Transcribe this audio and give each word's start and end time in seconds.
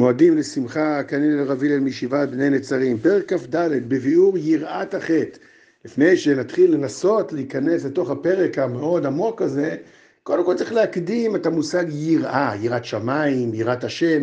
מועדים 0.00 0.38
לשמחה 0.38 1.02
כנראה 1.02 1.44
לרב 1.44 1.64
הלל 1.64 1.80
מישיבת 1.80 2.28
בני 2.28 2.50
נצרים. 2.50 2.98
פרק 2.98 3.32
כ"ד, 3.32 3.56
בביאור 3.88 4.38
יראת 4.38 4.94
החטא. 4.94 5.38
לפני 5.84 6.16
שנתחיל 6.16 6.74
לנסות 6.74 7.32
להיכנס 7.32 7.84
לתוך 7.84 8.10
הפרק 8.10 8.58
המאוד 8.58 9.06
עמוק 9.06 9.42
הזה, 9.42 9.76
קודם 10.22 10.44
כל 10.44 10.54
צריך 10.54 10.72
להקדים 10.72 11.36
את 11.36 11.46
המושג 11.46 11.84
יראה, 11.88 12.52
יראת 12.60 12.84
שמיים, 12.84 13.54
יראת 13.54 13.84
השם. 13.84 14.22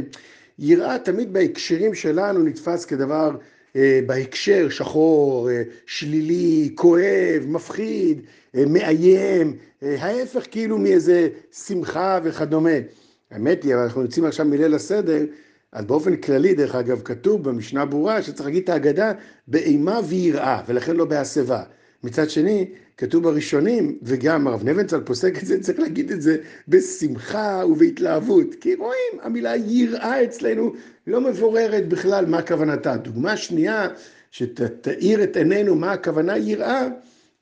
יראה 0.59 0.99
תמיד 0.99 1.33
בהקשרים 1.33 1.93
שלנו 1.93 2.43
נתפס 2.43 2.85
כדבר 2.85 3.35
אה, 3.75 3.99
בהקשר 4.05 4.69
שחור, 4.69 5.49
אה, 5.49 5.63
שלילי, 5.85 6.71
כואב, 6.75 7.43
מפחיד, 7.47 8.21
אה, 8.55 8.63
מאיים, 8.65 9.55
אה, 9.83 9.95
ההפך 9.99 10.45
כאילו 10.51 10.77
מאיזה 10.77 11.29
שמחה 11.67 12.19
וכדומה. 12.23 12.77
האמת 13.31 13.63
היא, 13.63 13.75
אבל 13.75 13.83
אנחנו 13.83 14.01
יוצאים 14.01 14.25
עכשיו 14.25 14.45
מליל 14.45 14.73
הסדר, 14.73 15.23
אז 15.73 15.85
באופן 15.85 16.15
כללי, 16.15 16.53
דרך 16.53 16.75
אגב, 16.75 17.01
כתוב 17.03 17.49
במשנה 17.49 17.85
ברורה 17.85 18.21
שצריך 18.21 18.45
להגיד 18.45 18.63
את 18.63 18.69
ההגדה 18.69 19.11
באימה 19.47 19.99
ויראה, 20.07 20.61
ולכן 20.67 20.95
לא 20.95 21.05
בהסבה. 21.05 21.63
מצד 22.03 22.29
שני, 22.29 22.71
כתוב 22.97 23.23
בראשונים, 23.23 23.97
וגם 24.03 24.47
הרב 24.47 24.63
נבנצל 24.63 25.01
פוסק 25.01 25.37
את 25.41 25.45
זה, 25.45 25.61
צריך 25.61 25.79
להגיד 25.79 26.11
את 26.11 26.21
זה 26.21 26.37
בשמחה 26.67 27.63
ובהתלהבות. 27.69 28.55
כי 28.61 28.75
רואים, 28.75 29.21
המילה 29.21 29.55
יראה 29.55 30.23
אצלנו 30.23 30.73
לא 31.07 31.21
מבוררת 31.21 31.89
בכלל 31.89 32.25
מה 32.25 32.41
כוונתה. 32.41 32.97
דוגמה 32.97 33.37
שנייה, 33.37 33.87
שתאיר 34.31 35.23
את 35.23 35.37
עינינו 35.37 35.75
מה 35.75 35.91
הכוונה 35.91 36.37
יראה, 36.37 36.87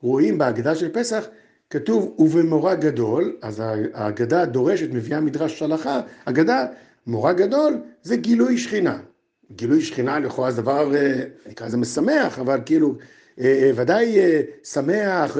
רואים 0.00 0.38
בהגדה 0.38 0.74
של 0.74 0.88
פסח, 0.92 1.26
כתוב 1.70 2.14
ובמורא 2.18 2.74
גדול, 2.74 3.36
אז 3.42 3.62
ההגדה 3.94 4.44
דורשת, 4.44 4.88
מביאה 4.92 5.20
מדרש 5.20 5.62
הלכה, 5.62 6.00
הגדה 6.26 6.66
מורא 7.06 7.32
גדול 7.32 7.80
זה 8.02 8.16
גילוי 8.16 8.58
שכינה. 8.58 8.98
גילוי 9.52 9.82
שכינה 9.82 10.18
לכאורה 10.18 10.50
זה 10.50 10.62
דבר, 10.62 10.96
אה, 10.96 11.24
נקרא 11.46 11.66
לזה 11.66 11.76
משמח, 11.76 12.38
אבל 12.38 12.60
כאילו 12.66 12.94
אה, 13.40 13.44
אה, 13.44 13.70
ודאי 13.74 14.18
שמח, 14.64 15.36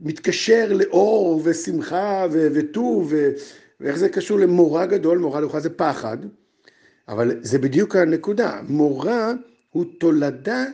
מתקשר 0.00 0.72
לאור 0.72 1.40
ושמחה 1.44 2.26
וטוב, 2.30 3.12
ואיך 3.80 3.96
זה 3.96 4.08
קשור 4.08 4.38
למורא 4.38 4.86
גדול, 4.86 5.18
מורא 5.18 5.40
לכאורה 5.40 5.60
זה 5.60 5.70
פחד, 5.70 6.18
אבל 7.08 7.38
זה 7.42 7.58
בדיוק 7.58 7.96
הנקודה, 7.96 8.60
מורא 8.68 9.32
הוא 9.70 9.84
תולדה 9.98 10.64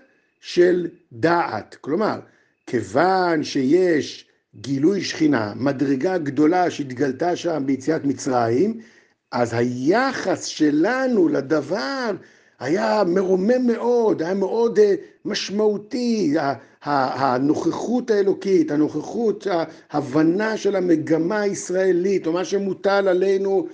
של 0.40 0.88
דעת, 1.12 1.76
כלומר, 1.80 2.20
כיוון 2.66 3.44
שיש 3.44 4.28
גילוי 4.54 5.02
שכינה, 5.02 5.52
מדרגה 5.56 6.18
גדולה 6.18 6.70
שהתגלתה 6.70 7.36
שם 7.36 7.62
ביציאת 7.66 8.04
מצרים, 8.04 8.80
אז 9.32 9.54
היחס 9.54 10.44
שלנו 10.44 11.28
לדבר 11.28 12.10
היה 12.58 13.02
מרומם 13.06 13.66
מאוד, 13.66 14.22
היה 14.22 14.34
מאוד 14.34 14.78
אה, 14.78 14.94
משמעותי, 15.24 16.34
הנוכחות 16.82 18.10
האלוקית, 18.10 18.70
הנוכחות, 18.70 19.46
ההבנה 19.90 20.56
של 20.56 20.76
המגמה 20.76 21.40
הישראלית, 21.40 22.26
או 22.26 22.32
מה 22.32 22.44
שמוטל 22.44 23.08
עלינו 23.08 23.66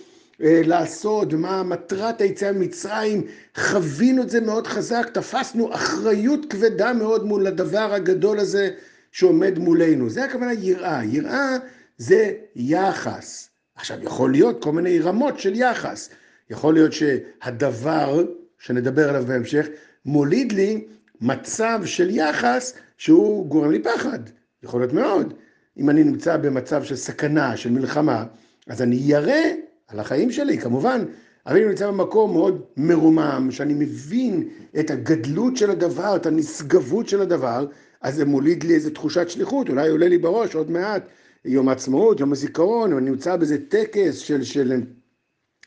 אה, 0.43 0.61
לעשות, 0.65 1.33
ומה 1.33 1.63
מטרת 1.63 2.21
היציאה 2.21 2.53
ממצרים, 2.53 3.27
חווינו 3.57 4.23
את 4.23 4.31
זה 4.31 4.41
מאוד 4.41 4.67
חזק, 4.67 5.11
תפסנו 5.15 5.75
אחריות 5.75 6.47
כבדה 6.51 6.93
מאוד 6.93 7.25
מול 7.25 7.47
הדבר 7.47 7.95
הגדול 7.95 8.39
הזה 8.39 8.71
שעומד 9.13 9.59
מולנו. 9.59 10.11
זה 10.11 10.25
הכוונה 10.25 10.53
יראה, 10.53 11.05
יראה 11.05 11.57
זה 11.99 12.33
יחס. 12.57 13.52
עכשיו, 13.75 14.05
יכול 14.05 14.33
להיות 14.33 14.63
כל 14.63 14.73
מיני 14.73 14.99
רמות 14.99 15.39
של 15.39 15.55
יחס. 15.55 16.11
יכול 16.51 16.75
להיות 16.75 16.93
שהדבר, 16.93 18.25
שנדבר 18.59 19.09
עליו 19.09 19.25
בהמשך, 19.27 19.67
מוליד 20.05 20.53
לי 20.53 20.87
מצב 21.21 21.81
של 21.85 22.11
יחס 22.11 22.75
שהוא 22.99 23.47
גורם 23.47 23.71
לי 23.71 23.83
פחד. 23.83 24.19
יכול 24.63 24.81
להיות 24.81 24.93
מאוד. 24.93 25.35
אם 25.79 25.91
אני 25.91 26.05
נמצא 26.05 26.37
במצב 26.37 26.85
של 26.85 26.97
סכנה, 26.97 27.57
של 27.57 27.71
מלחמה, 27.71 28.25
אז 28.67 28.83
אני 28.83 28.97
ירא 28.97 29.43
על 29.89 30.01
החיים 30.01 30.33
שלי, 30.33 30.59
כמובן. 30.59 31.05
אבל 31.47 31.57
אם 31.57 31.63
אני 31.63 31.71
נמצא 31.71 31.87
במקום 31.87 32.33
מאוד 32.33 32.63
מרומם, 32.77 33.49
שאני 33.51 33.75
מבין 33.75 34.49
את 34.81 34.91
הגדלות 34.91 35.57
של 35.57 35.71
הדבר, 35.71 36.17
את 36.17 36.27
הנשגבות 36.27 37.09
של 37.09 37.21
הדבר, 37.21 37.67
אז 38.01 38.15
זה 38.15 38.25
מוליד 38.25 38.65
לי 38.65 38.75
איזו 38.75 38.91
תחושת 38.91 39.29
שליחות, 39.29 39.69
אולי 39.69 39.89
עולה 39.89 40.09
לי 40.09 40.19
בראש 40.19 40.55
עוד 40.55 40.71
מעט 40.71 41.03
יום 41.45 41.69
העצמאות, 41.69 42.21
יום 42.21 42.33
הזיכרון, 42.33 42.93
אני 42.93 43.11
נמצא 43.11 43.37
באיזה 43.37 43.67
טקס 43.69 44.17
של, 44.17 44.43
של 44.43 44.83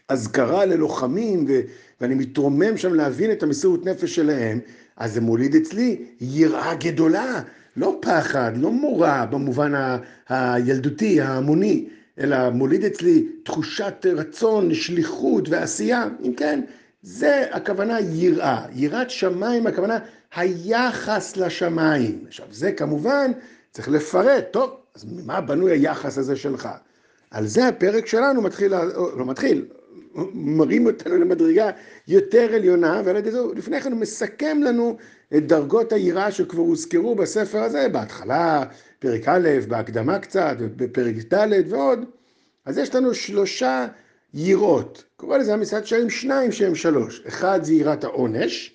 אזכרה 0.10 0.66
ללוחמים, 0.66 1.46
ו, 1.50 1.62
ואני 2.02 2.16
מתרומם 2.16 2.78
שם 2.78 2.94
להבין 2.94 3.32
את 3.32 3.44
המסירות 3.44 3.86
נפש 3.86 4.16
שלהם, 4.16 4.60
אז 4.98 5.14
זה 5.14 5.22
מוליד 5.22 5.56
אצלי 5.56 6.06
יראה 6.22 6.76
גדולה, 6.76 7.42
לא 7.78 8.00
פחד, 8.02 8.52
לא 8.56 8.72
מורא 8.72 9.26
במובן 9.26 9.76
ה, 9.76 9.98
הילדותי, 10.30 11.22
ההמוני, 11.22 11.88
אלא 12.20 12.50
מוליד 12.50 12.86
אצלי 12.86 13.28
תחושת 13.44 14.06
רצון, 14.16 14.74
שליחות 14.74 15.50
ועשייה. 15.50 16.08
אם 16.24 16.34
כן, 16.34 16.62
זה 17.02 17.46
הכוונה 17.52 18.00
יראה. 18.00 18.66
יראת 18.74 19.10
שמיים, 19.10 19.68
הכוונה 19.68 20.00
היחס 20.36 21.38
לשמיים. 21.38 22.24
עכשיו, 22.28 22.46
זה 22.52 22.72
כמובן 22.72 23.32
צריך 23.72 23.90
לפרט, 23.90 24.46
טוב, 24.52 24.85
אז 24.96 25.06
ממה 25.12 25.42
בנוי 25.42 25.72
היחס 25.72 26.18
הזה 26.18 26.36
שלך? 26.36 26.70
על 27.32 27.48
זה 27.48 27.68
הפרק 27.68 28.08
שלנו 28.08 28.42
מתחיל, 28.42 28.74
לא 29.18 29.26
מתחיל, 29.26 29.66
מרים 30.34 30.86
אותנו 30.86 31.18
למדרגה 31.18 31.70
יותר 32.08 32.54
עליונה, 32.54 33.02
ועל 33.06 33.16
ידי 33.16 33.32
זה 33.32 33.40
לפני 33.56 33.82
כן 33.82 33.92
הוא 33.92 34.00
מסכם 34.00 34.62
לנו 34.64 34.98
את 35.38 35.48
דרגות 35.48 35.94
היראה 35.94 36.32
שכבר 36.32 36.62
הוזכרו 36.62 37.16
בספר 37.16 37.58
הזה, 37.58 37.90
בהתחלה, 37.90 38.64
פרק 39.00 39.28
א', 39.28 39.50
בהקדמה 39.68 40.20
קצת, 40.20 40.56
בפרק 40.60 41.16
ד' 41.34 41.74
ועוד. 41.74 42.06
אז 42.66 42.78
יש 42.78 42.96
לנו 42.96 43.14
שלושה 43.14 43.88
יראות, 44.34 45.04
קורא 45.16 45.38
לזה 45.38 45.54
המשרד 45.54 45.86
שרים 45.86 46.10
שניים 46.10 46.52
שהם 46.52 46.76
שלוש, 46.76 47.22
אחד 47.28 47.60
זה 47.64 47.74
יראת 47.74 48.04
העונש, 48.04 48.74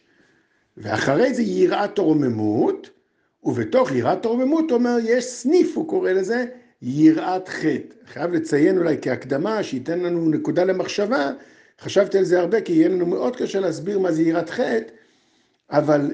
ואחרי 0.77 1.35
זה 1.35 1.43
יראת 1.43 1.99
הרוממות, 1.99 2.91
ובתוך 3.45 3.93
יראת 3.93 4.25
הרוממות, 4.25 4.71
הוא 4.71 4.79
אומר, 4.79 4.97
יש 5.03 5.25
סניף, 5.25 5.77
הוא 5.77 5.89
קורא 5.89 6.13
לזה, 6.13 6.45
יראת 6.83 7.49
חטא. 7.49 7.95
חייב 8.07 8.33
לציין 8.33 8.79
אולי 8.79 8.97
כהקדמה, 9.03 9.63
שייתן 9.63 10.01
לנו 10.01 10.29
נקודה 10.31 10.65
למחשבה, 10.65 11.31
חשבתי 11.81 12.19
על 12.19 12.25
זה 12.25 12.41
הרבה, 12.41 12.61
כי 12.61 12.73
יהיה 12.73 12.89
לנו 12.89 13.07
מאוד 13.07 13.37
קשה 13.37 13.61
להסביר 13.61 13.99
מה 13.99 14.13
זה 14.13 14.23
יראת 14.23 14.51
חטא, 14.51 14.93
אבל 15.71 16.11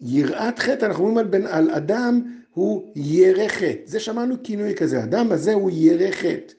יראת 0.00 0.58
חטא, 0.58 0.84
אנחנו 0.84 1.04
אומרים 1.04 1.18
על, 1.18 1.26
בן, 1.26 1.46
על 1.46 1.70
אדם, 1.70 2.20
הוא 2.50 2.92
ירא 2.96 3.48
חטא. 3.48 3.80
זה 3.84 4.00
שמענו 4.00 4.34
כינוי 4.44 4.74
כזה, 4.74 5.02
אדם 5.02 5.32
הזה 5.32 5.52
הוא 5.52 5.70
ירא 5.74 6.10
חטא. 6.10 6.52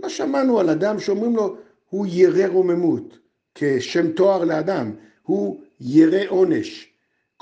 לא 0.00 0.08
שמענו 0.08 0.60
על 0.60 0.70
אדם 0.70 0.98
שאומרים 0.98 1.36
לו, 1.36 1.56
הוא 1.88 2.06
ירא 2.10 2.46
רוממות, 2.46 3.18
כשם 3.54 4.12
תואר 4.12 4.44
לאדם, 4.44 4.92
הוא 5.22 5.60
ירא 5.80 6.20
עונש. 6.28 6.91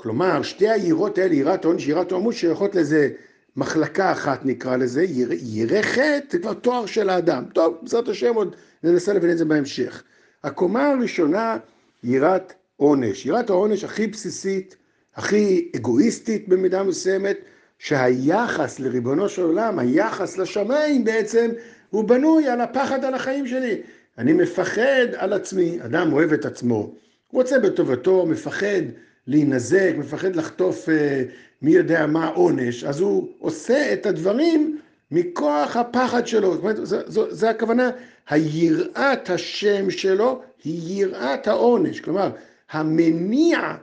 כלומר, 0.01 0.41
שתי 0.41 0.69
היראות 0.69 1.17
האלה, 1.17 1.35
יראת 1.35 1.65
עונש, 1.65 1.87
יראת 1.87 2.11
עמוד, 2.11 2.33
שייכות 2.33 2.75
לזה 2.75 3.09
מחלקה 3.55 4.11
אחת 4.11 4.45
נקרא 4.45 4.75
לזה, 4.75 5.05
ירא 5.41 5.81
חטא, 5.81 6.25
זה 6.31 6.39
כבר 6.39 6.53
תואר 6.53 6.85
של 6.85 7.09
האדם. 7.09 7.43
טוב, 7.53 7.77
בעזרת 7.81 8.07
השם 8.07 8.35
עוד 8.35 8.55
ננסה 8.83 9.13
להבין 9.13 9.31
את 9.31 9.37
זה 9.37 9.45
בהמשך. 9.45 10.03
הקומה 10.43 10.89
הראשונה, 10.89 11.57
יראת 12.03 12.53
עונש. 12.77 13.25
יראת 13.25 13.49
העונש 13.49 13.83
הכי 13.83 14.07
בסיסית, 14.07 14.75
הכי 15.15 15.71
אגואיסטית 15.75 16.47
במידה 16.47 16.83
מסוימת, 16.83 17.37
שהיחס 17.79 18.79
לריבונו 18.79 19.29
של 19.29 19.41
עולם, 19.41 19.79
היחס 19.79 20.37
לשמיים 20.37 21.03
בעצם, 21.03 21.49
הוא 21.89 22.03
בנוי 22.03 22.47
על 22.47 22.61
הפחד 22.61 23.05
על 23.05 23.13
החיים 23.13 23.47
שלי. 23.47 23.81
אני 24.17 24.33
מפחד 24.33 25.07
על 25.17 25.33
עצמי, 25.33 25.77
אדם 25.81 26.13
אוהב 26.13 26.33
את 26.33 26.45
עצמו, 26.45 26.95
רוצה 27.33 27.59
בטובתו, 27.59 28.25
מפחד 28.25 28.81
להינזק, 29.27 29.93
מפחד 29.97 30.35
לחטוף 30.35 30.89
אה, 30.89 31.23
מי 31.61 31.71
יודע 31.71 32.07
מה 32.07 32.27
עונש, 32.27 32.83
אז 32.83 32.99
הוא 32.99 33.29
עושה 33.39 33.93
את 33.93 34.05
הדברים 34.05 34.79
מכוח 35.11 35.75
הפחד 35.77 36.27
שלו. 36.27 36.53
זאת 36.53 36.61
אומרת, 36.61 36.85
זו, 36.85 37.35
זו 37.35 37.47
הכוונה, 37.47 37.89
היראת 38.29 39.29
השם 39.29 39.89
שלו 39.89 40.41
היא 40.63 41.03
יראת 41.03 41.47
העונש. 41.47 41.99
כלומר, 41.99 42.31
המניע 42.71 43.75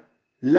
ל, 0.42 0.58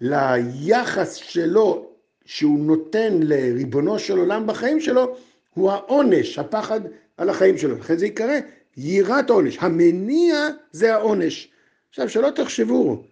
ליחס 0.00 1.14
שלו, 1.14 1.88
שהוא 2.24 2.58
נותן 2.58 3.12
לריבונו 3.22 3.98
של 3.98 4.18
עולם 4.18 4.46
בחיים 4.46 4.80
שלו, 4.80 5.16
הוא 5.54 5.70
העונש, 5.70 6.38
הפחד 6.38 6.80
על 7.16 7.28
החיים 7.28 7.58
שלו. 7.58 7.78
לכן 7.78 7.96
זה 7.96 8.06
ייקרא 8.06 8.34
יראת 8.76 9.30
עונש. 9.30 9.58
המניע 9.60 10.48
זה 10.72 10.94
העונש. 10.94 11.48
עכשיו, 11.88 12.08
שלא 12.08 12.30
תחשבו, 12.30 13.02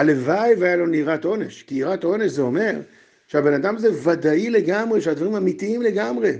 הלוואי 0.00 0.54
והיה 0.58 0.76
לו 0.76 0.86
נהירת 0.86 1.24
עונש, 1.24 1.62
כי 1.62 1.74
יראת 1.74 2.04
עונש 2.04 2.30
זה 2.30 2.42
אומר 2.42 2.74
שהבן 3.26 3.54
אדם 3.54 3.78
זה 3.78 4.10
ודאי 4.10 4.50
לגמרי, 4.50 5.00
שהדברים 5.00 5.36
אמיתיים 5.36 5.82
לגמרי. 5.82 6.32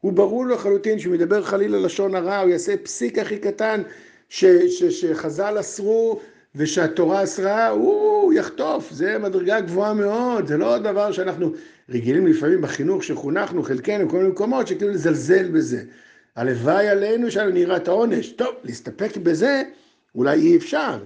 הוא 0.00 0.12
ברור 0.12 0.46
לחלוטין 0.46 0.98
שהוא 0.98 1.14
מדבר 1.14 1.42
חלילה 1.42 1.78
לשון 1.78 2.14
הרע, 2.14 2.38
הוא 2.38 2.50
יעשה 2.50 2.76
פסיק 2.76 3.18
הכי 3.18 3.38
קטן 3.38 3.82
ש, 4.28 4.44
ש, 4.44 4.84
שחז"ל 4.84 5.60
אסרו, 5.60 6.20
ושהתורה 6.54 7.24
אסרה, 7.24 7.68
הוא 7.68 8.32
יחטוף, 8.32 8.90
זה 8.90 9.18
מדרגה 9.18 9.60
גבוהה 9.60 9.94
מאוד, 9.94 10.46
זה 10.46 10.56
לא 10.56 10.78
דבר 10.78 11.12
שאנחנו 11.12 11.52
רגילים 11.88 12.26
לפעמים 12.26 12.60
בחינוך 12.60 13.04
שחונכנו, 13.04 13.62
חלקנו, 13.62 14.08
בכל 14.08 14.16
מיני 14.16 14.28
מקומות, 14.28 14.66
שכאילו 14.66 14.90
לזלזל 14.90 15.48
בזה. 15.48 15.82
הלוואי 16.36 16.88
עלינו 16.88 17.30
שלנו 17.30 17.50
נראית 17.50 17.88
העונש. 17.88 18.28
טוב, 18.28 18.54
להסתפק 18.64 19.16
בזה 19.16 19.62
אולי 20.14 20.40
אי 20.40 20.56
אפשר, 20.56 20.98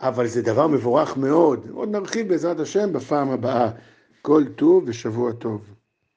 אבל 0.00 0.26
זה 0.26 0.42
דבר 0.42 0.66
מבורך 0.66 1.16
מאוד. 1.16 1.66
עוד 1.70 1.88
נרחיב 1.88 2.28
בעזרת 2.28 2.60
השם 2.60 2.92
בפעם 2.92 3.30
הבאה. 3.30 3.70
כל 4.22 4.44
טוב 4.56 4.84
ושבוע 4.86 5.32
טוב. 5.32 5.76